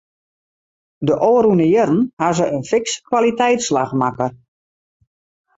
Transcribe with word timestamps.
De 1.05 1.13
ôfrûne 1.27 1.65
jierren 1.71 1.97
hawwe 2.21 2.35
se 2.39 2.45
in 2.57 2.63
fikse 2.71 2.97
kwaliteitsslach 3.07 3.91
makke. 3.99 4.27